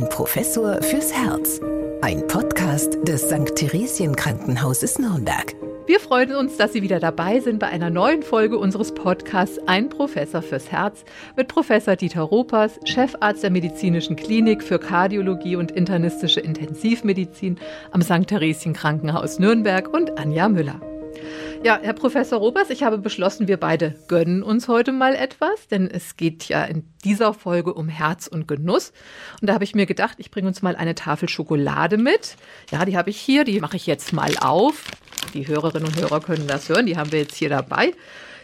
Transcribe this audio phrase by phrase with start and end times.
[0.00, 1.60] Ein Professor fürs Herz.
[2.00, 3.54] Ein Podcast des St.
[3.54, 5.54] Theresien Krankenhauses Nürnberg.
[5.84, 9.90] Wir freuen uns, dass Sie wieder dabei sind bei einer neuen Folge unseres Podcasts Ein
[9.90, 11.04] Professor fürs Herz
[11.36, 17.58] mit Professor Dieter Ropers, Chefarzt der Medizinischen Klinik für Kardiologie und internistische Intensivmedizin
[17.90, 18.26] am St.
[18.26, 20.80] Theresien Krankenhaus Nürnberg und Anja Müller.
[21.62, 25.90] Ja, Herr Professor Robers, ich habe beschlossen, wir beide gönnen uns heute mal etwas, denn
[25.90, 28.94] es geht ja in dieser Folge um Herz und Genuss.
[29.42, 32.36] Und da habe ich mir gedacht, ich bringe uns mal eine Tafel Schokolade mit.
[32.70, 34.84] Ja, die habe ich hier, die mache ich jetzt mal auf.
[35.34, 37.92] Die Hörerinnen und Hörer können das hören, die haben wir jetzt hier dabei.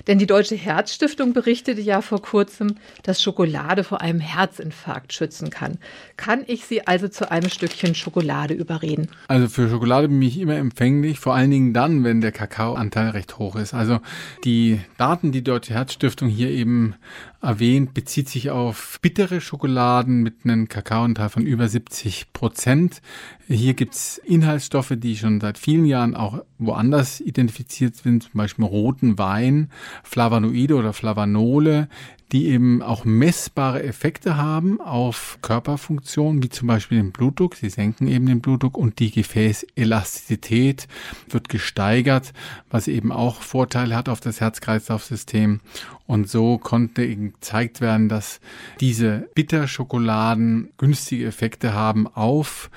[0.06, 5.78] Denn die Deutsche Herzstiftung berichtete ja vor kurzem, dass Schokolade vor einem Herzinfarkt schützen kann.
[6.16, 9.08] Kann ich Sie also zu einem Stückchen Schokolade überreden?
[9.28, 13.38] Also für Schokolade bin ich immer empfänglich, vor allen Dingen dann, wenn der Kakaoanteil recht
[13.38, 13.74] hoch ist.
[13.74, 14.00] Also
[14.44, 16.94] die Daten, die Deutsche Herzstiftung hier eben
[17.40, 23.02] erwähnt, bezieht sich auf bittere Schokoladen mit einem Kakaoanteil von über 70 Prozent.
[23.48, 29.18] Hier gibt's Inhaltsstoffe, die schon seit vielen Jahren auch woanders identifiziert sind, zum Beispiel roten
[29.18, 29.70] Wein,
[30.02, 31.88] Flavonoide oder Flavanole,
[32.32, 37.54] die eben auch messbare Effekte haben auf Körperfunktionen, wie zum Beispiel den Blutdruck.
[37.54, 40.88] Sie senken eben den Blutdruck und die Gefäßelastizität
[41.28, 42.32] wird gesteigert,
[42.68, 45.60] was eben auch Vorteile hat auf das Herz-Kreislauf-System.
[46.06, 48.40] Und so konnte gezeigt werden, dass
[48.80, 52.70] diese Bitterschokoladen günstige Effekte haben auf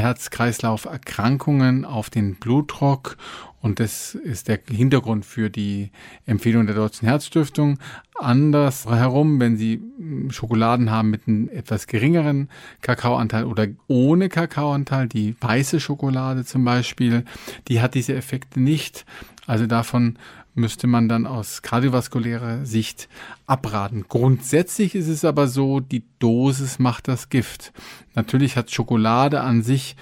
[0.00, 3.16] Herz-Kreislauf-Erkrankungen, auf den Blutdruck.
[3.60, 5.90] Und das ist der Hintergrund für die
[6.24, 7.78] Empfehlung der Deutschen Herzstiftung.
[8.14, 9.82] Anders herum, wenn Sie
[10.30, 12.48] Schokoladen haben mit einem etwas geringeren
[12.80, 17.24] Kakaoanteil oder ohne Kakaoanteil, die weiße Schokolade zum Beispiel,
[17.68, 19.04] die hat diese Effekte nicht.
[19.46, 20.18] Also davon
[20.56, 23.08] müsste man dann aus kardiovaskulärer Sicht
[23.46, 24.06] abraten.
[24.08, 27.72] Grundsätzlich ist es aber so, die Dosis macht das Gift.
[28.14, 29.96] Natürlich hat Schokolade an sich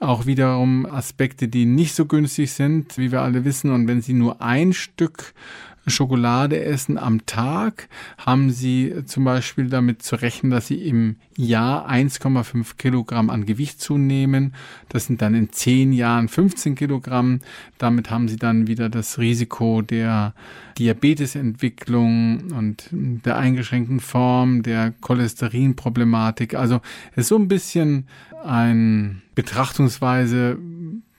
[0.00, 3.70] auch wiederum Aspekte, die nicht so günstig sind, wie wir alle wissen.
[3.70, 5.34] Und wenn Sie nur ein Stück
[5.86, 11.88] Schokolade essen am Tag, haben Sie zum Beispiel damit zu rechnen, dass Sie im Jahr
[11.90, 14.54] 1,5 Kilogramm an Gewicht zunehmen.
[14.88, 17.40] Das sind dann in 10 Jahren 15 Kilogramm.
[17.78, 20.34] Damit haben Sie dann wieder das Risiko der
[20.78, 26.54] Diabetesentwicklung und der eingeschränkten Form, der Cholesterinproblematik.
[26.54, 26.80] Also
[27.12, 28.06] es ist so ein bisschen
[28.44, 30.58] ein Betrachtungsweise,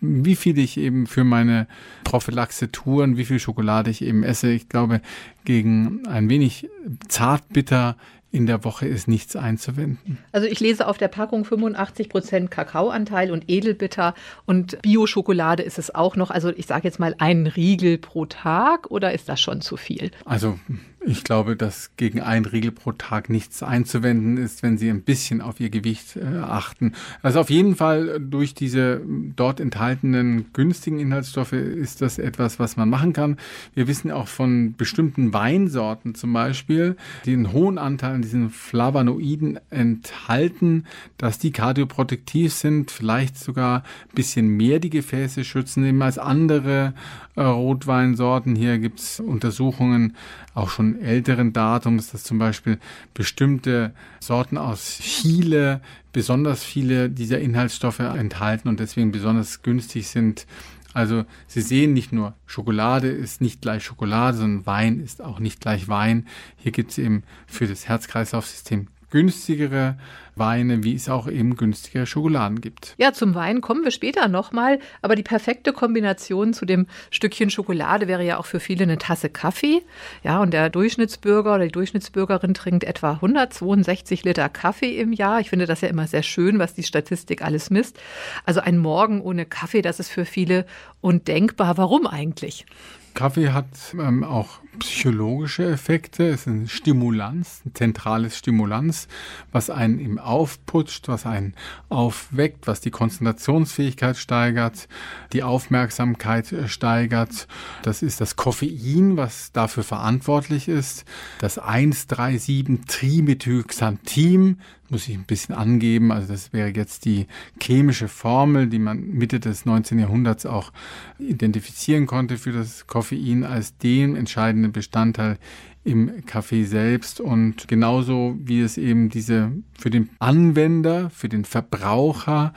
[0.01, 1.67] wie viel ich eben für meine
[2.03, 4.51] Prophylaxe tue und wie viel Schokolade ich eben esse.
[4.51, 5.01] Ich glaube,
[5.45, 6.69] gegen ein wenig
[7.07, 7.95] zartbitter
[8.31, 10.17] in der Woche ist nichts einzuwenden.
[10.31, 15.93] Also ich lese auf der Packung 85 Prozent Kakaoanteil und Edelbitter und Bio-Schokolade ist es
[15.93, 16.31] auch noch.
[16.31, 20.11] Also ich sage jetzt mal einen Riegel pro Tag oder ist das schon zu viel?
[20.25, 20.57] Also
[21.03, 25.41] ich glaube, dass gegen ein Riegel pro Tag nichts einzuwenden ist, wenn Sie ein bisschen
[25.41, 26.93] auf Ihr Gewicht äh, achten.
[27.23, 29.01] Also auf jeden Fall durch diese
[29.35, 33.37] dort enthaltenen günstigen Inhaltsstoffe ist das etwas, was man machen kann.
[33.73, 36.95] Wir wissen auch von bestimmten Weinsorten zum Beispiel,
[37.25, 40.85] die einen hohen Anteil an diesen Flavonoiden enthalten,
[41.17, 46.93] dass die kardioprotektiv sind, vielleicht sogar ein bisschen mehr die Gefäße schützen eben als andere
[47.30, 48.55] äh, Rotweinsorten.
[48.55, 50.15] Hier gibt es Untersuchungen
[50.53, 52.77] auch schon älteren Datums, dass zum Beispiel
[53.13, 55.81] bestimmte Sorten aus Chile
[56.13, 60.45] besonders viele dieser Inhaltsstoffe enthalten und deswegen besonders günstig sind.
[60.93, 65.61] Also Sie sehen nicht nur, Schokolade ist nicht gleich Schokolade, sondern Wein ist auch nicht
[65.61, 66.27] gleich Wein.
[66.57, 69.97] Hier gibt es eben für das Herz-Kreislauf-System günstigere
[70.35, 72.95] Weine, wie es auch eben günstigere Schokoladen gibt.
[72.97, 78.07] Ja, zum Wein kommen wir später nochmal, aber die perfekte Kombination zu dem Stückchen Schokolade
[78.07, 79.81] wäre ja auch für viele eine Tasse Kaffee.
[80.23, 85.41] Ja, und der Durchschnittsbürger oder die Durchschnittsbürgerin trinkt etwa 162 Liter Kaffee im Jahr.
[85.41, 87.99] Ich finde das ja immer sehr schön, was die Statistik alles misst.
[88.45, 90.65] Also ein Morgen ohne Kaffee, das ist für viele
[91.01, 91.77] undenkbar.
[91.77, 92.65] Warum eigentlich?
[93.13, 96.29] Kaffee hat ähm, auch psychologische Effekte.
[96.29, 99.07] Es ist ein Stimulanz, ein zentrales Stimulanz,
[99.51, 101.53] was einen eben aufputscht, was einen
[101.89, 104.87] aufweckt, was die Konzentrationsfähigkeit steigert,
[105.33, 107.47] die Aufmerksamkeit äh, steigert.
[107.83, 111.05] Das ist das Koffein, was dafür verantwortlich ist.
[111.39, 114.57] Das 1,3,7-Trimethylxanthin
[114.91, 116.11] muss ich ein bisschen angeben.
[116.11, 117.27] Also das wäre jetzt die
[117.59, 119.97] chemische Formel, die man Mitte des 19.
[119.97, 120.71] Jahrhunderts auch
[121.17, 125.37] identifizieren konnte für das Koffein als den entscheidenden Bestandteil
[125.83, 132.53] im Kaffee selbst und genauso wie es eben diese für den Anwender, für den Verbraucher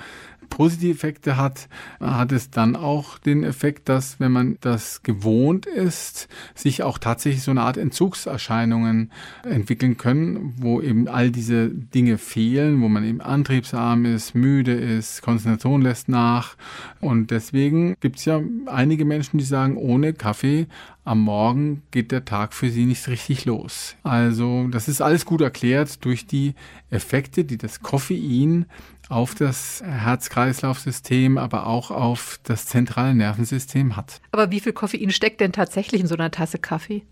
[0.48, 1.68] positive Effekte hat,
[2.00, 7.42] hat es dann auch den Effekt, dass wenn man das gewohnt ist, sich auch tatsächlich
[7.42, 9.10] so eine Art Entzugserscheinungen
[9.44, 15.22] entwickeln können, wo eben all diese Dinge fehlen, wo man eben antriebsarm ist, müde ist,
[15.22, 16.56] Konzentration lässt nach.
[17.00, 20.66] Und deswegen gibt es ja einige Menschen, die sagen, ohne Kaffee
[21.04, 23.96] am Morgen geht der Tag für sie nicht richtig los.
[24.02, 26.54] Also das ist alles gut erklärt durch die
[26.90, 28.66] Effekte, die das Koffein
[29.08, 34.20] auf das Herz-Kreislauf-System, aber auch auf das zentrale Nervensystem hat.
[34.32, 37.02] Aber wie viel Koffein steckt denn tatsächlich in so einer Tasse Kaffee?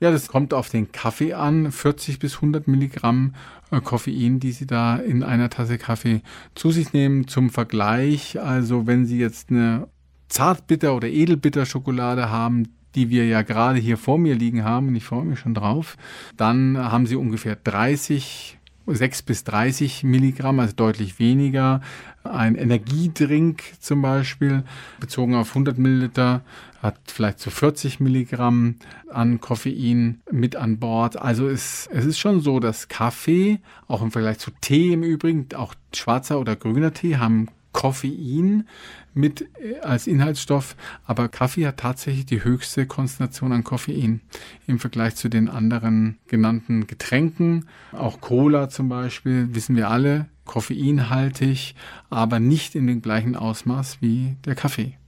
[0.00, 1.72] Ja, das kommt auf den Kaffee an.
[1.72, 3.34] 40 bis 100 Milligramm
[3.70, 6.22] äh, Koffein, die Sie da in einer Tasse Kaffee
[6.54, 7.26] zu sich nehmen.
[7.26, 9.88] Zum Vergleich, also wenn Sie jetzt eine
[10.28, 15.04] Zartbitter- oder Edelbitter-Schokolade haben, die wir ja gerade hier vor mir liegen haben, und ich
[15.04, 15.96] freue mich schon drauf,
[16.36, 18.57] dann haben Sie ungefähr 30
[18.94, 21.80] 6 bis 30 Milligramm, also deutlich weniger.
[22.24, 24.64] Ein Energiedrink zum Beispiel,
[25.00, 26.42] bezogen auf 100 Milliliter,
[26.82, 28.76] hat vielleicht so 40 Milligramm
[29.10, 31.20] an Koffein mit an Bord.
[31.20, 35.48] Also es, es ist schon so, dass Kaffee, auch im Vergleich zu Tee im Übrigen,
[35.54, 37.48] auch schwarzer oder grüner Tee haben
[37.78, 38.66] Koffein
[39.14, 40.74] mit äh, als Inhaltsstoff,
[41.06, 44.20] aber Kaffee hat tatsächlich die höchste Konzentration an Koffein
[44.66, 47.66] im Vergleich zu den anderen genannten Getränken.
[47.92, 51.76] Auch Cola zum Beispiel, wissen wir alle, koffeinhaltig,
[52.10, 54.98] aber nicht in dem gleichen Ausmaß wie der Kaffee.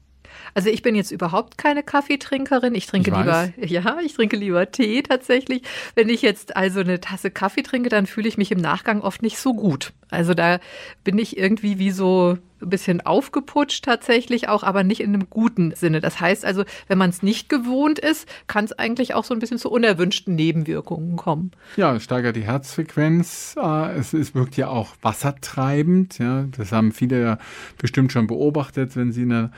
[0.55, 2.77] Also ich bin jetzt überhaupt keine Kaffeetrinkerin.
[2.77, 5.63] Ich trinke ich lieber, ja, ich trinke lieber Tee tatsächlich.
[5.97, 9.23] Wenn ich jetzt also eine Tasse Kaffee trinke, dann fühle ich mich im Nachgang oft
[9.23, 9.93] nicht so gut.
[10.09, 10.61] Also da
[11.03, 15.75] bin ich irgendwie wie so ein bisschen aufgeputscht tatsächlich auch, aber nicht in einem guten
[15.75, 16.01] Sinne.
[16.01, 19.41] Das heißt also, wenn man es nicht gewohnt ist, kann es eigentlich auch so ein
[19.41, 21.53] bisschen zu unerwünschten Nebenwirkungen kommen.
[21.77, 23.57] Ja, es steigert die Herzfrequenz.
[23.61, 26.19] Äh, es, es wirkt ja auch wassertreibend.
[26.19, 27.39] Ja, das haben viele ja
[27.79, 29.51] bestimmt schon beobachtet, wenn sie eine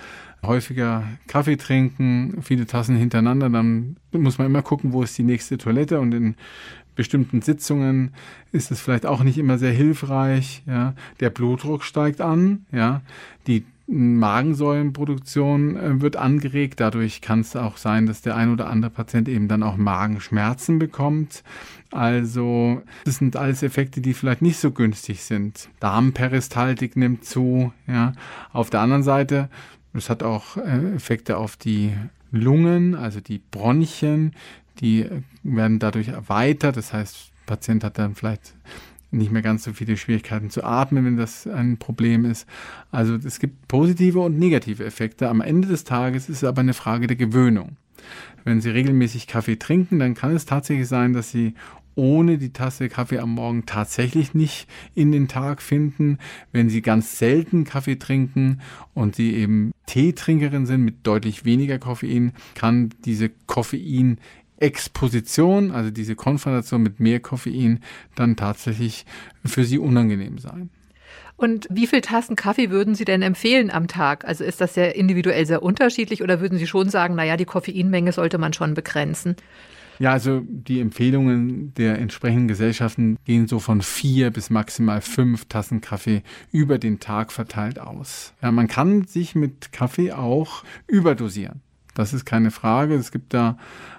[0.44, 5.56] häufiger Kaffee trinken, viele Tassen hintereinander, dann muss man immer gucken, wo ist die nächste
[5.56, 6.34] Toilette und in
[6.94, 8.12] bestimmten Sitzungen
[8.52, 10.62] ist es vielleicht auch nicht immer sehr hilfreich.
[10.66, 10.94] Ja.
[11.20, 13.02] Der Blutdruck steigt an, ja.
[13.46, 16.80] Die Magensäulenproduktion äh, wird angeregt.
[16.80, 20.78] Dadurch kann es auch sein, dass der ein oder andere Patient eben dann auch Magenschmerzen
[20.78, 21.42] bekommt.
[21.90, 25.68] Also das sind alles Effekte, die vielleicht nicht so günstig sind.
[25.80, 27.72] Darmperistaltik nimmt zu.
[27.86, 28.12] Ja.
[28.52, 29.50] Auf der anderen Seite,
[29.92, 31.92] es hat auch äh, Effekte auf die
[32.30, 34.32] Lungen, also die Bronchien,
[34.80, 35.08] die
[35.42, 36.76] werden dadurch erweitert.
[36.76, 38.54] Das heißt, der Patient hat dann vielleicht
[39.10, 42.46] nicht mehr ganz so viele Schwierigkeiten zu atmen, wenn das ein Problem ist.
[42.90, 45.28] Also es gibt positive und negative Effekte.
[45.28, 47.76] Am Ende des Tages ist es aber eine Frage der Gewöhnung.
[48.44, 51.54] Wenn Sie regelmäßig Kaffee trinken, dann kann es tatsächlich sein, dass Sie
[51.94, 56.18] ohne die Tasse Kaffee am Morgen tatsächlich nicht in den Tag finden.
[56.50, 58.60] Wenn Sie ganz selten Kaffee trinken
[58.94, 64.18] und Sie eben Teetrinkerin sind mit deutlich weniger Koffein, kann diese Koffein
[64.62, 67.80] Exposition, also diese Konfrontation mit mehr Koffein,
[68.14, 69.04] dann tatsächlich
[69.44, 70.70] für Sie unangenehm sein.
[71.36, 74.24] Und wie viele Tassen Kaffee würden Sie denn empfehlen am Tag?
[74.24, 78.12] Also ist das sehr individuell sehr unterschiedlich oder würden Sie schon sagen, naja, die Koffeinmenge
[78.12, 79.36] sollte man schon begrenzen?
[79.98, 85.80] Ja, also die Empfehlungen der entsprechenden Gesellschaften gehen so von vier bis maximal fünf Tassen
[85.80, 88.32] Kaffee über den Tag verteilt aus.
[88.42, 91.60] Ja, man kann sich mit Kaffee auch überdosieren.
[91.94, 92.94] Das ist keine Frage.
[92.94, 93.58] Es gibt da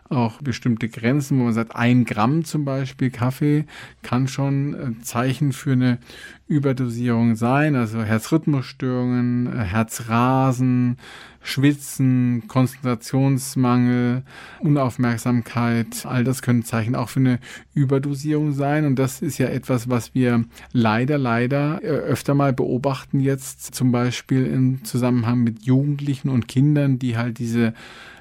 [0.10, 3.66] auch bestimmte Grenzen, wo man sagt, ein Gramm zum Beispiel Kaffee
[4.02, 6.00] kann schon äh, Zeichen für eine
[6.48, 10.98] Überdosierung sein, also Herzrhythmusstörungen, äh, Herzrasen,
[11.42, 14.24] Schwitzen, Konzentrationsmangel,
[14.60, 17.40] Unaufmerksamkeit, all das können Zeichen auch für eine
[17.74, 18.86] Überdosierung sein.
[18.86, 23.92] Und das ist ja etwas, was wir leider, leider äh, öfter mal beobachten jetzt, zum
[23.92, 27.74] Beispiel im Zusammenhang mit Jugendlichen und Kindern, die halt diese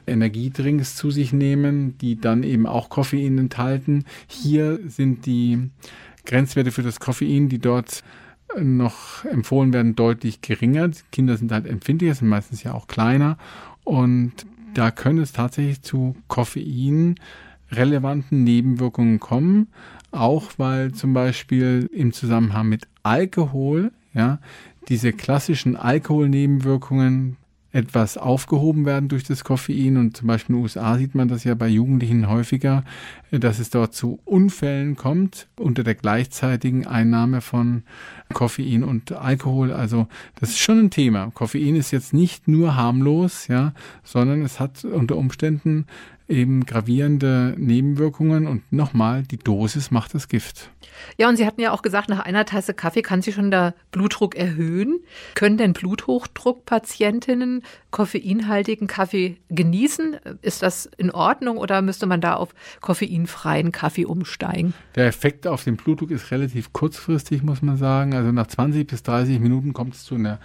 [0.06, 4.04] Energiedrinks zu sich nehmen, die dann eben auch Koffein enthalten.
[4.26, 5.70] Hier sind die
[6.24, 8.02] Grenzwerte für das Koffein, die dort
[8.60, 10.90] noch empfohlen werden, deutlich geringer.
[11.10, 13.38] Kinder sind halt empfindlicher, sind meistens ja auch kleiner
[13.84, 14.32] und
[14.74, 17.16] da können es tatsächlich zu Koffein
[17.70, 19.68] relevanten Nebenwirkungen kommen,
[20.10, 24.38] auch weil zum Beispiel im Zusammenhang mit Alkohol, ja,
[24.88, 27.36] diese klassischen Alkoholnebenwirkungen,
[27.72, 29.96] etwas aufgehoben werden durch das Koffein.
[29.96, 32.84] Und zum Beispiel in den USA sieht man das ja bei Jugendlichen häufiger,
[33.30, 37.82] dass es dort zu Unfällen kommt unter der gleichzeitigen Einnahme von
[38.32, 39.72] Koffein und Alkohol.
[39.72, 40.06] Also
[40.38, 41.30] das ist schon ein Thema.
[41.32, 43.72] Koffein ist jetzt nicht nur harmlos, ja,
[44.04, 45.86] sondern es hat unter Umständen
[46.28, 50.70] eben gravierende Nebenwirkungen und nochmal, die Dosis macht das Gift.
[51.16, 53.74] Ja, und Sie hatten ja auch gesagt, nach einer Tasse Kaffee kann sich schon der
[53.90, 55.00] Blutdruck erhöhen.
[55.34, 60.16] Können denn Bluthochdruckpatientinnen koffeinhaltigen Kaffee genießen?
[60.42, 64.74] Ist das in Ordnung oder müsste man da auf koffeinfreien Kaffee umsteigen?
[64.94, 68.14] Der Effekt auf den Blutdruck ist relativ kurzfristig, muss man sagen.
[68.14, 70.38] Also nach 20 bis 30 Minuten kommt es zu einer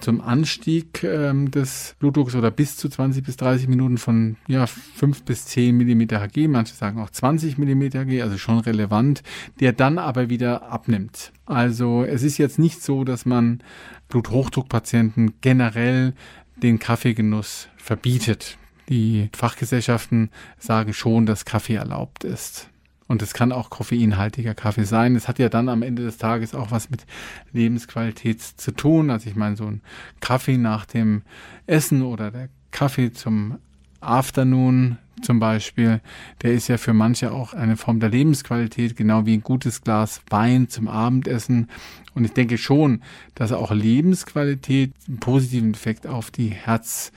[0.00, 5.24] zum Anstieg ähm, des Blutdrucks oder bis zu 20 bis 30 Minuten von ja, 5
[5.24, 9.22] bis 10 Millimeter Hg, manche sagen auch 20 Millimeter Hg, also schon relevant,
[9.60, 11.32] der dann aber wieder abnimmt.
[11.44, 13.62] Also es ist jetzt nicht so, dass man
[14.08, 16.14] Bluthochdruckpatienten generell
[16.56, 18.56] den Kaffeegenuss verbietet.
[18.88, 22.68] Die Fachgesellschaften sagen schon, dass Kaffee erlaubt ist.
[23.06, 25.14] Und es kann auch koffeinhaltiger Kaffee sein.
[25.14, 27.04] Es hat ja dann am Ende des Tages auch was mit
[27.52, 29.10] Lebensqualität zu tun.
[29.10, 29.82] Also ich meine, so ein
[30.20, 31.22] Kaffee nach dem
[31.66, 33.58] Essen oder der Kaffee zum
[34.00, 36.00] Afternoon zum Beispiel,
[36.42, 40.20] der ist ja für manche auch eine Form der Lebensqualität, genau wie ein gutes Glas
[40.28, 41.68] Wein zum Abendessen.
[42.14, 43.02] Und ich denke schon,
[43.34, 47.12] dass auch Lebensqualität einen positiven Effekt auf die Herz-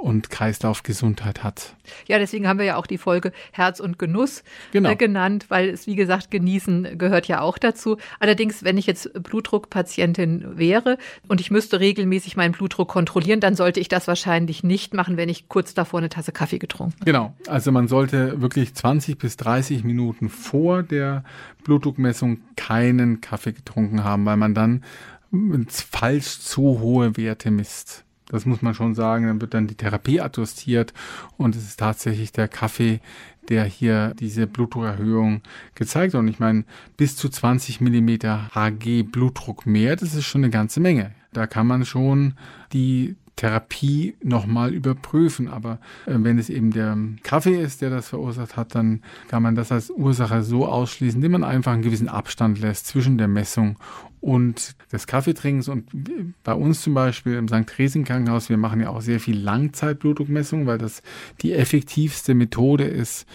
[0.00, 1.74] und Kreislaufgesundheit hat.
[2.06, 4.42] Ja, deswegen haben wir ja auch die Folge Herz und Genuss
[4.72, 4.90] genau.
[4.90, 7.96] äh, genannt, weil es, wie gesagt, Genießen gehört ja auch dazu.
[8.18, 13.80] Allerdings, wenn ich jetzt Blutdruckpatientin wäre und ich müsste regelmäßig meinen Blutdruck kontrollieren, dann sollte
[13.80, 17.04] ich das wahrscheinlich nicht machen, wenn ich kurz davor eine Tasse Kaffee getrunken habe.
[17.04, 21.24] Genau, also man sollte wirklich 20 bis 30 Minuten vor der
[21.64, 24.84] Blutdruckmessung keinen Kaffee getrunken haben, weil man dann
[25.68, 28.04] falsch zu hohe Werte misst.
[28.30, 29.26] Das muss man schon sagen.
[29.26, 30.94] Dann wird dann die Therapie adjustiert
[31.36, 33.00] und es ist tatsächlich der Kaffee,
[33.48, 35.42] der hier diese Blutdruckerhöhung
[35.74, 36.20] gezeigt hat.
[36.20, 36.64] Und ich meine,
[36.96, 41.12] bis zu 20 Millimeter Hg Blutdruck mehr, das ist schon eine ganze Menge.
[41.32, 42.34] Da kann man schon
[42.72, 45.48] die Therapie nochmal überprüfen.
[45.48, 49.54] Aber äh, wenn es eben der Kaffee ist, der das verursacht hat, dann kann man
[49.54, 53.78] das als Ursache so ausschließen, indem man einfach einen gewissen Abstand lässt zwischen der Messung
[54.20, 55.68] und des Kaffeetrinkens.
[55.68, 55.88] Und
[56.44, 57.66] bei uns zum Beispiel im St.
[57.66, 61.02] Theresien Krankenhaus, wir machen ja auch sehr viel Langzeitblutdruckmessung, weil das
[61.40, 63.26] die effektivste Methode ist,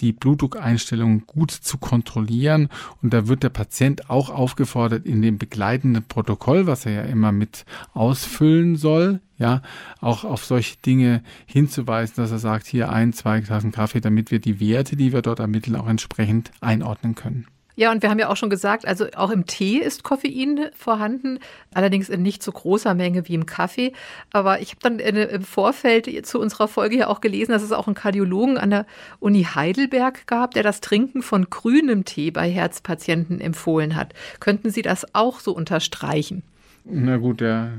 [0.00, 2.68] die Blutdruckeinstellungen gut zu kontrollieren.
[3.02, 7.32] Und da wird der Patient auch aufgefordert, in dem begleitenden Protokoll, was er ja immer
[7.32, 9.62] mit ausfüllen soll, ja,
[10.00, 14.40] auch auf solche Dinge hinzuweisen, dass er sagt, hier ein, zwei Tassen Kaffee, damit wir
[14.40, 17.46] die Werte, die wir dort ermitteln, auch entsprechend einordnen können.
[17.76, 21.40] Ja, und wir haben ja auch schon gesagt, also auch im Tee ist Koffein vorhanden,
[21.72, 23.92] allerdings in nicht so großer Menge wie im Kaffee.
[24.32, 27.88] Aber ich habe dann im Vorfeld zu unserer Folge ja auch gelesen, dass es auch
[27.88, 28.86] einen Kardiologen an der
[29.18, 34.14] Uni Heidelberg gab, der das Trinken von grünem Tee bei Herzpatienten empfohlen hat.
[34.38, 36.44] Könnten Sie das auch so unterstreichen?
[36.84, 37.72] Na gut, der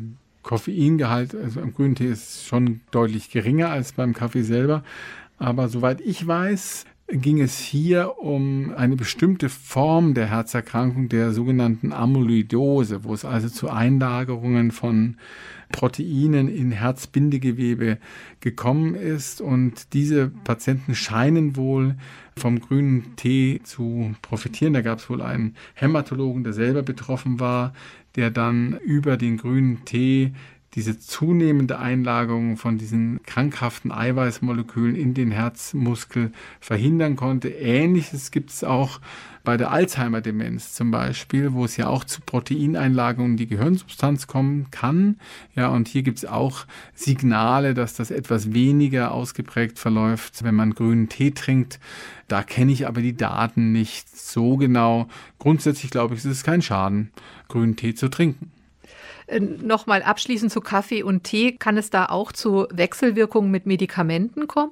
[0.43, 4.83] Koffeingehalt also im grünen Tee ist schon deutlich geringer als beim Kaffee selber.
[5.37, 11.93] Aber soweit ich weiß, ging es hier um eine bestimmte Form der Herzerkrankung, der sogenannten
[11.93, 15.17] Amyloidose, wo es also zu Einlagerungen von
[15.71, 17.99] Proteinen in Herzbindegewebe
[18.39, 19.39] gekommen ist.
[19.39, 21.95] Und diese Patienten scheinen wohl
[22.37, 24.73] vom grünen Tee zu profitieren.
[24.73, 27.73] Da gab es wohl einen Hämatologen, der selber betroffen war,
[28.15, 30.33] der dann über den grünen Tee
[30.75, 37.47] diese zunehmende Einlagerung von diesen krankhaften Eiweißmolekülen in den Herzmuskel verhindern konnte.
[37.47, 38.99] Ähnliches gibt es auch
[39.45, 44.69] bei der Alzheimer-Demenz zum Beispiel, wo es ja auch zu Proteineinlagerungen in die Gehirnsubstanz kommen
[44.71, 45.17] kann.
[45.55, 50.73] Ja, und hier gibt es auch Signale, dass das etwas weniger ausgeprägt verläuft, wenn man
[50.73, 51.79] grünen Tee trinkt.
[52.27, 55.07] Da kenne ich aber die Daten nicht so genau.
[55.39, 57.11] Grundsätzlich glaube ich, es ist kein Schaden,
[57.47, 58.51] grünen Tee zu trinken.
[59.27, 61.53] Äh, nochmal abschließend zu Kaffee und Tee.
[61.53, 64.71] Kann es da auch zu Wechselwirkungen mit Medikamenten kommen?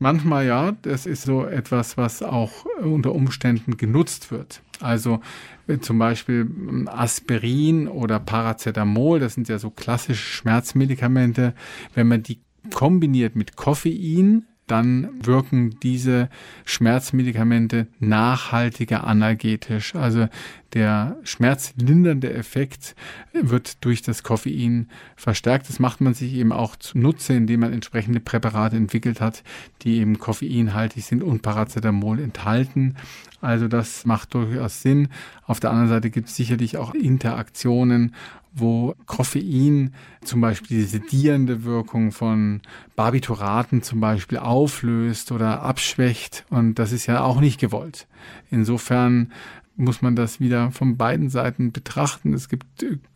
[0.00, 4.60] Manchmal ja, das ist so etwas, was auch unter Umständen genutzt wird.
[4.80, 5.20] Also
[5.66, 11.54] äh, zum Beispiel ähm, Aspirin oder Paracetamol, das sind ja so klassische Schmerzmedikamente.
[11.94, 12.40] Wenn man die
[12.72, 16.28] kombiniert mit Koffein, dann wirken diese
[16.64, 19.94] Schmerzmedikamente nachhaltiger analgetisch.
[19.94, 20.28] Also
[20.72, 22.96] der schmerzlindernde Effekt
[23.32, 25.68] wird durch das Koffein verstärkt.
[25.68, 29.44] Das macht man sich eben auch zunutze, indem man entsprechende Präparate entwickelt hat,
[29.82, 32.96] die eben koffeinhaltig sind und Paracetamol enthalten.
[33.44, 35.08] Also das macht durchaus Sinn.
[35.46, 38.14] Auf der anderen Seite gibt es sicherlich auch Interaktionen
[38.54, 42.62] wo Koffein zum Beispiel die sedierende Wirkung von
[42.94, 46.46] Barbituraten zum Beispiel auflöst oder abschwächt.
[46.50, 48.06] Und das ist ja auch nicht gewollt.
[48.50, 49.32] Insofern
[49.76, 52.32] muss man das wieder von beiden Seiten betrachten.
[52.32, 52.64] Es gibt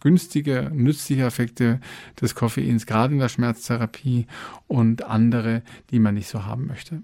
[0.01, 1.81] günstige, nützliche Effekte
[2.21, 4.27] des Koffeins, gerade in der Schmerztherapie
[4.67, 7.03] und andere, die man nicht so haben möchte.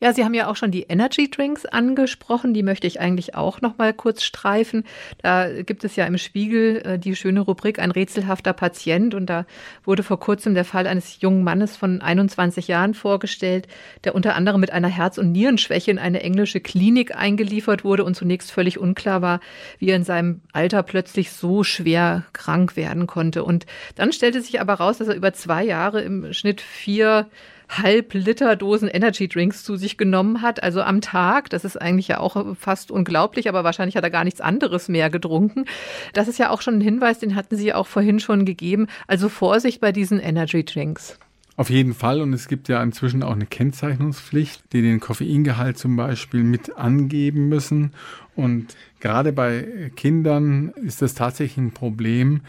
[0.00, 2.54] Ja, Sie haben ja auch schon die Energy Drinks angesprochen.
[2.54, 4.84] Die möchte ich eigentlich auch noch mal kurz streifen.
[5.22, 9.14] Da gibt es ja im Spiegel äh, die schöne Rubrik Ein rätselhafter Patient.
[9.14, 9.46] Und da
[9.84, 13.68] wurde vor kurzem der Fall eines jungen Mannes von 21 Jahren vorgestellt,
[14.04, 18.14] der unter anderem mit einer Herz- und Nierenschwäche in eine englische Klinik eingeliefert wurde und
[18.14, 19.40] zunächst völlig unklar war,
[19.78, 23.44] wie er in seinem Alter plötzlich so schwer krank werden konnte.
[23.44, 27.28] Und dann stellte sich aber raus, dass er über zwei Jahre im Schnitt vier
[27.68, 31.50] halb Liter Dosen Energy Drinks zu sich genommen hat, also am Tag.
[31.50, 35.10] Das ist eigentlich ja auch fast unglaublich, aber wahrscheinlich hat er gar nichts anderes mehr
[35.10, 35.64] getrunken.
[36.12, 38.86] Das ist ja auch schon ein Hinweis, den hatten Sie auch vorhin schon gegeben.
[39.06, 41.18] Also Vorsicht bei diesen Energy Drinks.
[41.58, 42.20] Auf jeden Fall.
[42.20, 47.48] Und es gibt ja inzwischen auch eine Kennzeichnungspflicht, die den Koffeingehalt zum Beispiel mit angeben
[47.48, 47.94] müssen.
[48.36, 52.42] Und gerade bei Kindern ist das tatsächlich ein Problem,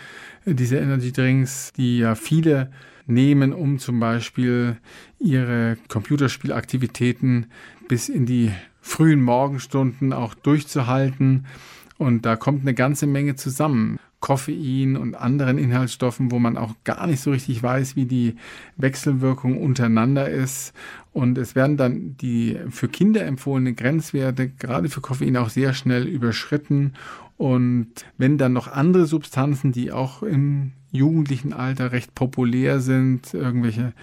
[0.46, 2.72] diese Energy Drinks, die ja viele
[3.10, 4.78] nehmen, um zum Beispiel
[5.20, 7.48] ihre Computerspielaktivitäten
[7.88, 8.52] bis in die
[8.82, 11.46] frühen Morgenstunden auch durchzuhalten.
[11.98, 14.00] Und da kommt eine ganze Menge zusammen.
[14.20, 18.36] Koffein und anderen Inhaltsstoffen, wo man auch gar nicht so richtig weiß, wie die
[18.76, 20.74] Wechselwirkung untereinander ist.
[21.14, 26.06] Und es werden dann die für Kinder empfohlenen Grenzwerte gerade für Koffein auch sehr schnell
[26.06, 26.94] überschritten.
[27.38, 27.88] Und
[28.18, 33.94] wenn dann noch andere Substanzen, die auch im jugendlichen Alter recht populär sind, irgendwelche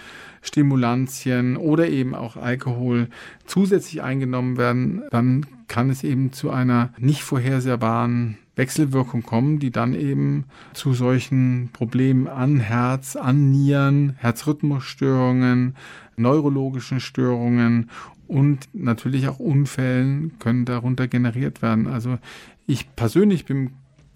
[0.43, 3.09] Stimulantien oder eben auch Alkohol
[3.47, 9.95] zusätzlich eingenommen werden, dann kann es eben zu einer nicht vorhersehbaren Wechselwirkung kommen, die dann
[9.95, 15.75] eben zu solchen Problemen an Herz, an Nieren, Herzrhythmusstörungen,
[16.17, 17.91] neurologischen Störungen
[18.27, 21.87] und natürlich auch Unfällen können darunter generiert werden.
[21.87, 22.19] Also
[22.67, 23.73] ich persönlich bin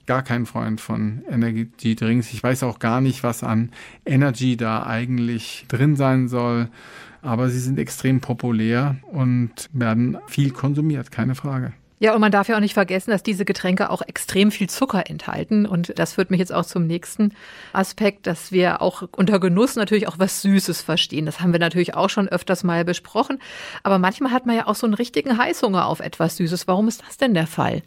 [0.06, 2.32] gar kein Freund von Energy Drinks.
[2.32, 3.70] Ich weiß auch gar nicht, was an
[4.04, 6.68] Energy da eigentlich drin sein soll.
[7.22, 11.72] Aber sie sind extrem populär und werden viel konsumiert, keine Frage.
[12.02, 15.10] Ja, und man darf ja auch nicht vergessen, dass diese Getränke auch extrem viel Zucker
[15.10, 15.66] enthalten.
[15.66, 17.34] Und das führt mich jetzt auch zum nächsten
[17.74, 21.26] Aspekt, dass wir auch unter Genuss natürlich auch was Süßes verstehen.
[21.26, 23.38] Das haben wir natürlich auch schon öfters mal besprochen.
[23.82, 26.66] Aber manchmal hat man ja auch so einen richtigen Heißhunger auf etwas Süßes.
[26.66, 27.82] Warum ist das denn der Fall?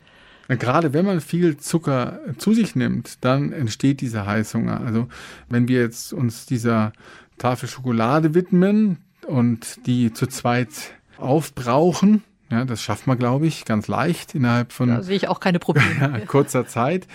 [0.47, 4.81] Gerade wenn man viel Zucker zu sich nimmt, dann entsteht dieser Heißhunger.
[4.81, 5.07] Also
[5.49, 6.91] wenn wir jetzt uns dieser
[7.37, 10.69] Tafel Schokolade widmen und die zu zweit
[11.17, 15.39] aufbrauchen, ja, das schafft man, glaube ich, ganz leicht innerhalb von da sehe ich auch
[15.39, 16.21] keine Probleme.
[16.27, 17.07] kurzer Zeit.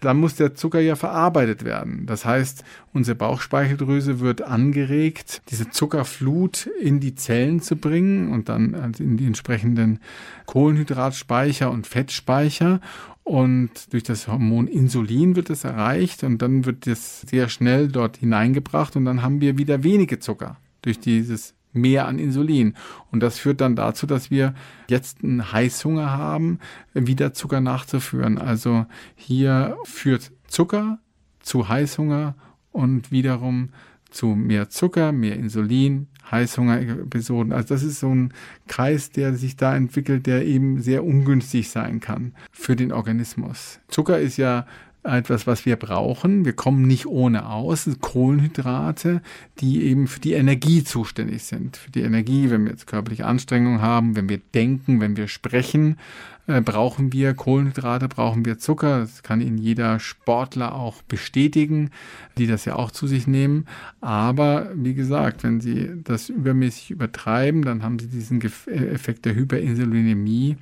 [0.00, 2.06] Da muss der Zucker ja verarbeitet werden.
[2.06, 8.76] Das heißt, unsere Bauchspeicheldrüse wird angeregt, diese Zuckerflut in die Zellen zu bringen und dann
[8.76, 9.98] also in die entsprechenden
[10.46, 12.80] Kohlenhydratspeicher und Fettspeicher.
[13.24, 18.18] Und durch das Hormon Insulin wird es erreicht und dann wird es sehr schnell dort
[18.18, 22.74] hineingebracht und dann haben wir wieder wenige Zucker durch dieses mehr an Insulin.
[23.10, 24.54] Und das führt dann dazu, dass wir
[24.88, 26.58] jetzt einen Heißhunger haben,
[26.94, 28.38] wieder Zucker nachzuführen.
[28.38, 30.98] Also hier führt Zucker
[31.40, 32.34] zu Heißhunger
[32.72, 33.70] und wiederum
[34.10, 37.52] zu mehr Zucker, mehr Insulin, Heißhunger-Episoden.
[37.52, 38.32] Also das ist so ein
[38.68, 43.80] Kreis, der sich da entwickelt, der eben sehr ungünstig sein kann für den Organismus.
[43.88, 44.66] Zucker ist ja
[45.04, 46.44] etwas, was wir brauchen.
[46.44, 47.88] Wir kommen nicht ohne aus.
[48.00, 49.22] Kohlenhydrate,
[49.60, 51.76] die eben für die Energie zuständig sind.
[51.76, 55.96] Für die Energie, wenn wir jetzt körperliche Anstrengung haben, wenn wir denken, wenn wir sprechen,
[56.46, 59.00] äh, brauchen wir Kohlenhydrate, brauchen wir Zucker.
[59.00, 61.90] Das kann Ihnen jeder Sportler auch bestätigen,
[62.36, 63.66] die das ja auch zu sich nehmen.
[64.00, 70.56] Aber wie gesagt, wenn Sie das übermäßig übertreiben, dann haben Sie diesen Effekt der Hyperinsulinämie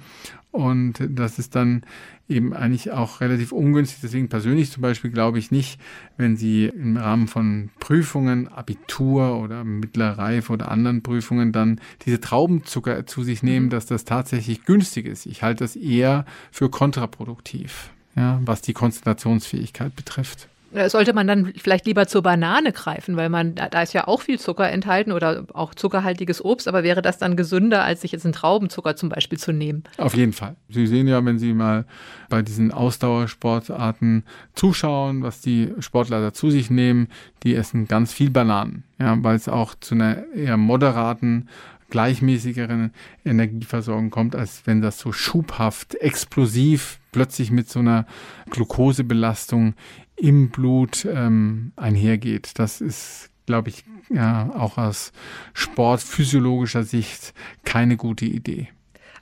[0.53, 1.83] und das ist dann
[2.29, 4.01] eben eigentlich auch relativ ungünstig.
[4.03, 5.81] Deswegen persönlich zum Beispiel glaube ich nicht,
[6.19, 12.21] wenn Sie im Rahmen von Prüfungen, Abitur oder mittlere Reife oder anderen Prüfungen dann diese
[12.21, 13.71] Traubenzucker zu sich nehmen, mhm.
[13.71, 15.25] dass das tatsächlich günstig ist.
[15.25, 20.49] Ich halte das eher für kontraproduktiv, ja, was die Konzentrationsfähigkeit betrifft.
[20.75, 24.23] Äh, sollte man dann vielleicht lieber zur Banane greifen, weil man, da ist ja auch
[24.23, 28.25] viel Zucker enthalten oder auch zuckerhaltiges Obst, aber wäre das dann gesünder, als sich jetzt
[28.25, 29.85] einen Traubenzucker zum Beispiel zu nehmen?
[29.99, 30.57] Auf jeden Fall.
[30.71, 31.85] Sie sehen ja, wenn Sie mal
[32.31, 37.09] bei diesen Ausdauersportarten zuschauen, was die Sportler da zu sich nehmen,
[37.43, 41.49] die essen ganz viel Bananen, ja, weil es auch zu einer eher moderaten
[41.93, 42.91] gleichmäßigeren
[43.23, 48.07] Energieversorgung kommt, als wenn das so schubhaft, explosiv plötzlich mit so einer
[48.51, 49.75] Glukosebelastung
[50.17, 52.59] im Blut ähm, einhergeht.
[52.59, 55.13] Das ist, glaube ich, ja, auch aus
[55.53, 58.69] sportphysiologischer Sicht keine gute Idee.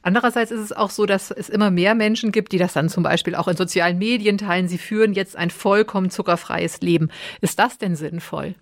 [0.02, 3.02] Andererseits ist es auch so, dass es immer mehr Menschen gibt, die das dann zum
[3.02, 4.68] Beispiel auch in sozialen Medien teilen.
[4.68, 7.10] Sie führen jetzt ein vollkommen zuckerfreies Leben.
[7.40, 8.54] Ist das denn sinnvoll?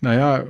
[0.00, 0.44] Naja,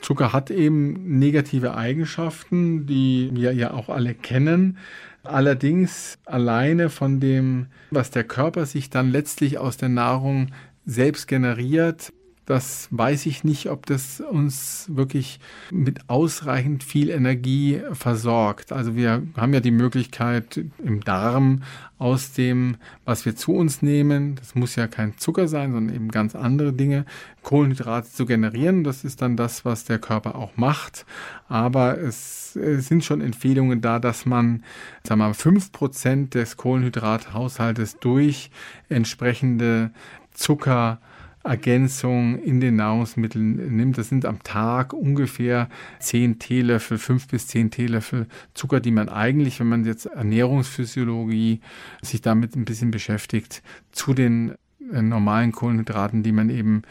[0.00, 4.78] Zucker hat eben negative Eigenschaften, die wir ja auch alle kennen.
[5.24, 10.48] Allerdings alleine von dem, was der Körper sich dann letztlich aus der Nahrung
[10.86, 12.12] selbst generiert,
[12.48, 15.38] das weiß ich nicht, ob das uns wirklich
[15.70, 18.72] mit ausreichend viel Energie versorgt.
[18.72, 21.62] Also wir haben ja die Möglichkeit im Darm
[21.98, 26.08] aus dem, was wir zu uns nehmen, das muss ja kein Zucker sein, sondern eben
[26.08, 27.04] ganz andere Dinge,
[27.42, 28.82] Kohlenhydrate zu generieren.
[28.82, 31.04] Das ist dann das, was der Körper auch macht.
[31.48, 34.64] Aber es, es sind schon Empfehlungen da, dass man,
[35.02, 38.50] sagen wir mal, fünf Prozent des Kohlenhydrathaushaltes durch
[38.88, 39.90] entsprechende
[40.32, 40.98] Zucker
[41.44, 43.96] Ergänzung in den Nahrungsmitteln nimmt.
[43.96, 45.68] Das sind am Tag ungefähr
[46.00, 51.60] 10 Teelöffel, 5 bis 10 Teelöffel Zucker, die man eigentlich, wenn man jetzt Ernährungsphysiologie
[52.02, 54.54] sich damit ein bisschen beschäftigt, zu den
[54.92, 56.82] äh, normalen Kohlenhydraten, die man eben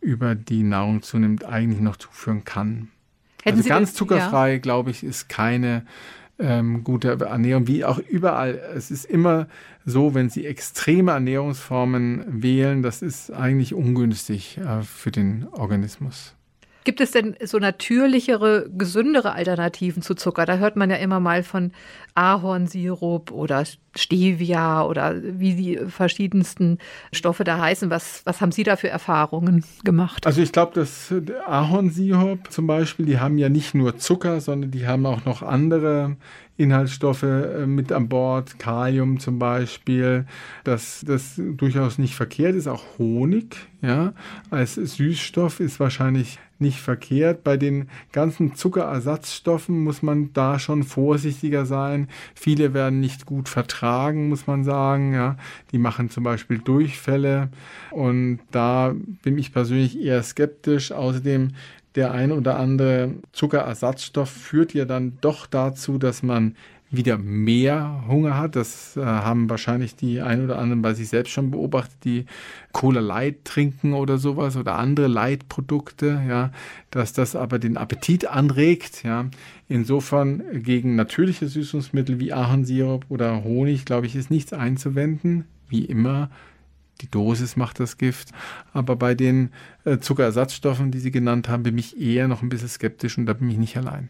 [0.00, 2.88] über die Nahrung zunimmt, eigentlich noch zuführen kann.
[3.42, 4.58] Hätten also Sie ganz zuckerfrei, ja.
[4.58, 5.84] glaube ich, ist keine
[6.38, 8.60] ähm, gute Ernährung, wie auch überall.
[8.74, 9.46] Es ist immer
[9.84, 16.34] so, wenn Sie extreme Ernährungsformen wählen, das ist eigentlich ungünstig äh, für den Organismus.
[16.84, 20.46] Gibt es denn so natürlichere, gesündere Alternativen zu Zucker?
[20.46, 21.72] Da hört man ja immer mal von
[22.16, 26.78] Ahornsirup oder Stevia oder wie die verschiedensten
[27.12, 27.90] Stoffe da heißen.
[27.90, 30.26] Was, was haben Sie da für Erfahrungen gemacht?
[30.26, 31.14] Also ich glaube, dass
[31.46, 36.16] Ahornsirup zum Beispiel, die haben ja nicht nur Zucker, sondern die haben auch noch andere
[36.56, 40.26] Inhaltsstoffe äh, mit an Bord, Kalium zum Beispiel,
[40.64, 42.66] dass das durchaus nicht verkehrt ist.
[42.66, 44.14] Auch Honig, ja,
[44.50, 47.44] als Süßstoff ist wahrscheinlich nicht verkehrt.
[47.44, 52.05] Bei den ganzen Zuckerersatzstoffen muss man da schon vorsichtiger sein.
[52.34, 55.14] Viele werden nicht gut vertragen, muss man sagen.
[55.14, 55.36] Ja.
[55.72, 57.48] Die machen zum Beispiel Durchfälle
[57.90, 60.92] und da bin ich persönlich eher skeptisch.
[60.92, 61.52] Außerdem
[61.96, 66.54] der ein oder andere Zuckerersatzstoff führt ja dann doch dazu, dass man
[66.90, 68.56] wieder mehr Hunger hat.
[68.56, 72.26] Das äh, haben wahrscheinlich die ein oder anderen bei sich selbst schon beobachtet, die
[72.72, 76.52] Cola Light trinken oder sowas oder andere Light-Produkte, ja,
[76.90, 79.26] dass das aber den Appetit anregt, ja.
[79.68, 85.44] Insofern gegen natürliche Süßungsmittel wie Ahornsirup oder Honig, glaube ich, ist nichts einzuwenden.
[85.68, 86.30] Wie immer
[87.00, 88.30] die Dosis macht das Gift.
[88.72, 89.50] Aber bei den
[89.84, 93.32] äh, Zuckerersatzstoffen, die Sie genannt haben, bin ich eher noch ein bisschen skeptisch und da
[93.32, 94.08] bin ich nicht allein.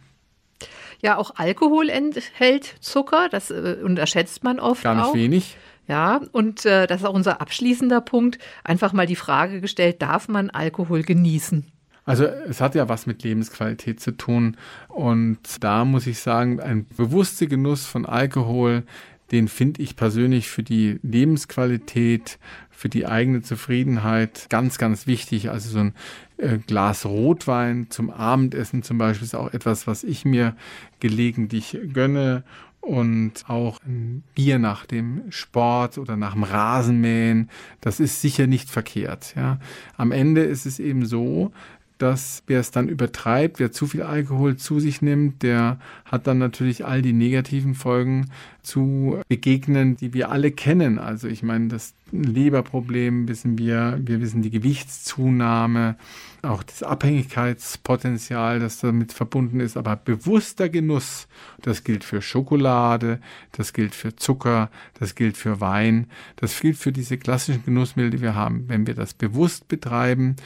[1.02, 4.82] Ja, auch Alkohol enthält Zucker, das äh, unterschätzt man oft.
[4.82, 5.14] Gar nicht auch.
[5.14, 5.56] wenig.
[5.88, 8.38] Ja, und äh, das ist auch unser abschließender Punkt.
[8.64, 11.64] Einfach mal die Frage gestellt, darf man Alkohol genießen?
[12.04, 14.56] Also es hat ja was mit Lebensqualität zu tun.
[14.88, 18.84] Und da muss ich sagen, ein bewusster Genuss von Alkohol,
[19.32, 22.38] den finde ich persönlich für die Lebensqualität,
[22.76, 25.50] für die eigene Zufriedenheit ganz, ganz wichtig.
[25.50, 25.94] Also so ein
[26.36, 30.54] äh, Glas Rotwein zum Abendessen zum Beispiel ist auch etwas, was ich mir
[31.00, 32.44] gelegentlich gönne
[32.82, 38.68] und auch ein Bier nach dem Sport oder nach dem Rasenmähen, das ist sicher nicht
[38.70, 39.34] verkehrt.
[39.36, 39.58] Ja.
[39.96, 41.52] Am Ende ist es eben so,
[41.98, 46.38] dass wer es dann übertreibt, wer zu viel Alkohol zu sich nimmt, der hat dann
[46.38, 48.30] natürlich all die negativen Folgen
[48.62, 50.98] zu begegnen, die wir alle kennen.
[50.98, 55.96] Also ich meine, das Leberproblem wissen wir, wir wissen die Gewichtszunahme,
[56.42, 61.26] auch das Abhängigkeitspotenzial, das damit verbunden ist, aber bewusster Genuss,
[61.62, 63.20] das gilt für Schokolade,
[63.52, 66.06] das gilt für Zucker, das gilt für Wein,
[66.36, 68.68] das gilt für diese klassischen Genussmittel, die wir haben.
[68.68, 70.36] Wenn wir das bewusst betreiben,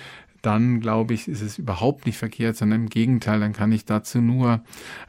[0.42, 4.20] dann glaube ich, ist es überhaupt nicht verkehrt, sondern im Gegenteil, dann kann ich dazu
[4.20, 4.61] nur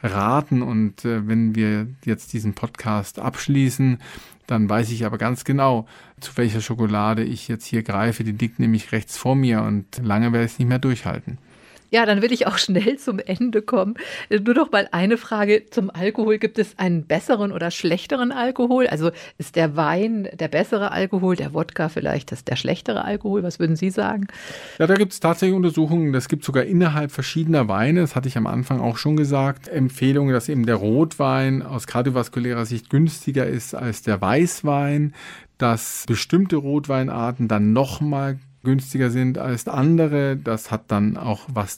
[0.02, 0.62] raten.
[0.62, 4.00] Und äh, wenn wir jetzt diesen Podcast abschließen,
[4.48, 5.88] dann weiß ich aber ganz genau,
[6.20, 8.24] zu welcher Schokolade ich jetzt hier greife.
[8.24, 11.38] Die liegt nämlich rechts vor mir und lange werde ich es nicht mehr durchhalten.
[11.94, 13.96] Ja, dann will ich auch schnell zum Ende kommen.
[14.30, 16.38] Nur noch mal eine Frage zum Alkohol.
[16.38, 18.88] Gibt es einen besseren oder schlechteren Alkohol?
[18.88, 23.44] Also ist der Wein der bessere Alkohol, der Wodka vielleicht das der schlechtere Alkohol?
[23.44, 24.28] Was würden Sie sagen?
[24.80, 26.16] Ja, da gibt es tatsächlich Untersuchungen.
[26.16, 30.34] Es gibt sogar innerhalb verschiedener Weine, das hatte ich am Anfang auch schon gesagt, Empfehlungen,
[30.34, 35.14] dass eben der Rotwein aus kardiovaskulärer Sicht günstiger ist als der Weißwein
[35.58, 40.38] dass bestimmte Rotweinarten dann nochmal günstiger sind als andere.
[40.38, 41.78] Das hat dann auch was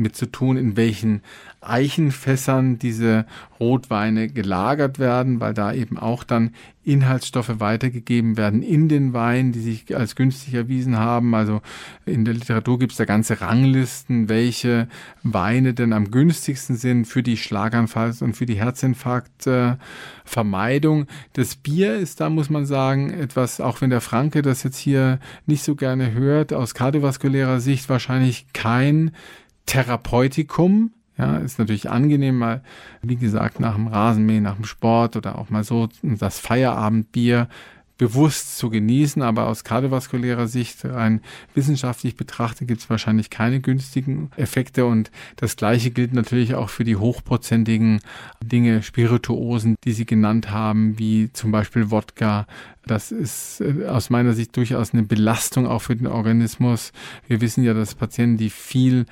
[0.00, 1.22] damit zu tun, in welchen
[1.60, 3.26] Eichenfässern diese
[3.60, 9.60] Rotweine gelagert werden, weil da eben auch dann Inhaltsstoffe weitergegeben werden in den Wein, die
[9.60, 11.34] sich als günstig erwiesen haben.
[11.34, 11.60] Also
[12.06, 14.88] in der Literatur gibt es da ganze Ranglisten, welche
[15.22, 21.08] Weine denn am günstigsten sind für die Schlaganfalls- und für die Herzinfarktvermeidung.
[21.34, 25.18] Das Bier ist da, muss man sagen, etwas, auch wenn der Franke das jetzt hier
[25.44, 29.10] nicht so gerne hört, aus kardiovaskulärer Sicht wahrscheinlich kein
[29.66, 30.92] Therapeutikum.
[31.18, 32.62] Ja, ist natürlich angenehm, mal,
[33.02, 37.48] wie gesagt, nach dem Rasenmähen, nach dem Sport oder auch mal so das Feierabendbier
[38.00, 41.20] bewusst zu genießen, aber aus kardiovaskulärer Sicht rein
[41.54, 46.84] wissenschaftlich betrachtet gibt es wahrscheinlich keine günstigen Effekte und das gleiche gilt natürlich auch für
[46.84, 48.00] die hochprozentigen
[48.42, 52.46] Dinge, Spirituosen, die Sie genannt haben, wie zum Beispiel Wodka.
[52.86, 56.92] Das ist äh, aus meiner Sicht durchaus eine Belastung auch für den Organismus.
[57.28, 59.06] Wir wissen ja, dass Patienten, die viel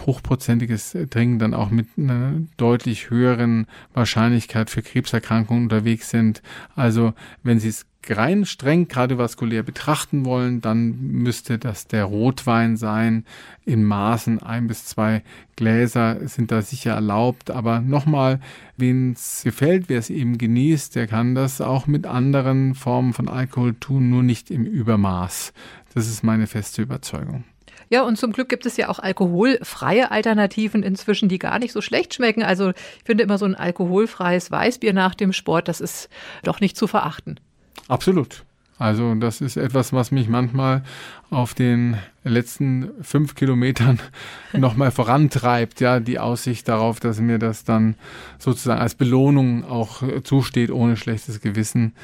[0.00, 6.42] hochprozentiges trinken, dann auch mit einer deutlich höheren Wahrscheinlichkeit für Krebserkrankungen unterwegs sind.
[6.74, 13.24] Also wenn Sie es rein streng kardiovaskulär betrachten wollen, dann müsste das der Rotwein sein.
[13.64, 15.22] In Maßen ein bis zwei
[15.56, 17.50] Gläser sind da sicher erlaubt.
[17.50, 18.40] Aber nochmal,
[18.76, 23.23] wen es gefällt, wer es eben genießt, der kann das auch mit anderen Formen von
[23.28, 25.52] Alkohol tun, nur nicht im Übermaß.
[25.94, 27.44] Das ist meine feste Überzeugung.
[27.90, 31.80] Ja, und zum Glück gibt es ja auch alkoholfreie Alternativen inzwischen, die gar nicht so
[31.80, 32.42] schlecht schmecken.
[32.42, 36.08] Also ich finde immer so ein alkoholfreies Weißbier nach dem Sport, das ist
[36.42, 37.38] doch nicht zu verachten.
[37.88, 38.44] Absolut.
[38.84, 40.82] Also das ist etwas, was mich manchmal
[41.30, 43.98] auf den letzten fünf Kilometern
[44.52, 45.80] nochmal vorantreibt.
[45.80, 47.94] Ja, die Aussicht darauf, dass mir das dann
[48.38, 51.94] sozusagen als Belohnung auch zusteht, ohne schlechtes Gewissen.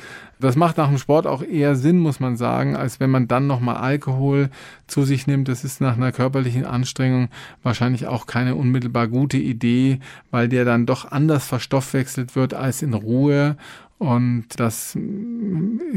[0.41, 3.47] Das macht nach dem Sport auch eher Sinn, muss man sagen, als wenn man dann
[3.47, 4.49] nochmal Alkohol
[4.87, 5.49] zu sich nimmt.
[5.49, 7.29] Das ist nach einer körperlichen Anstrengung
[7.63, 12.95] wahrscheinlich auch keine unmittelbar gute Idee, weil der dann doch anders verstoffwechselt wird als in
[12.95, 13.59] Ruhe
[14.01, 14.97] und das,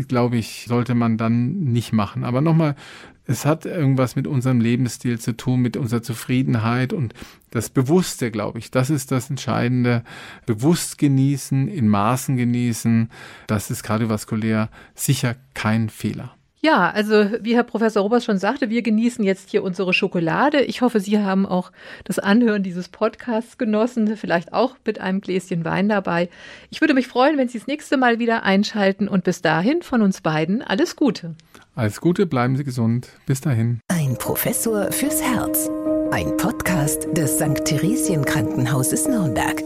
[0.09, 2.25] glaube ich, sollte man dann nicht machen.
[2.25, 2.75] Aber nochmal,
[3.25, 7.13] es hat irgendwas mit unserem Lebensstil zu tun, mit unserer Zufriedenheit und
[7.51, 8.71] das Bewusste, glaube ich.
[8.71, 10.03] Das ist das Entscheidende.
[10.45, 13.09] Bewusst genießen, in Maßen genießen.
[13.47, 16.35] Das ist kardiovaskulär sicher kein Fehler.
[16.63, 20.62] Ja, also wie Herr Professor Robers schon sagte, wir genießen jetzt hier unsere Schokolade.
[20.62, 21.73] Ich hoffe, Sie haben auch
[22.06, 26.30] das Anhören dieses Podcasts genossen, vielleicht auch mit einem Gläschen Wein dabei.
[26.69, 30.02] Ich würde mich freuen, wenn Sie das nächste Mal wieder einschalten und bis dahin von
[30.02, 31.36] uns beiden alles Gute.
[31.76, 33.10] Alles Gute, bleiben Sie gesund.
[33.26, 33.82] Bis dahin.
[33.89, 35.69] Ein Professor fürs Herz.
[36.12, 37.65] Ein Podcast des St.
[37.65, 39.62] Theresien Krankenhauses Nürnberg.